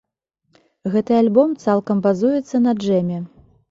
[0.95, 3.27] Гэты альбом цалкам базуецца на джэме.